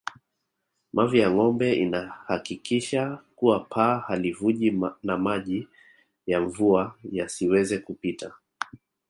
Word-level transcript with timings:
Mavi 0.93 1.19
ya 1.19 1.31
ngombe 1.31 1.71
inahakikisha 1.73 3.19
kuwa 3.35 3.59
paa 3.59 3.97
halivuji 3.99 4.71
na 5.03 5.17
maji 5.17 5.67
ya 6.27 6.41
mvua 6.41 6.95
yasiweze 7.11 7.77
kupita 7.79 8.33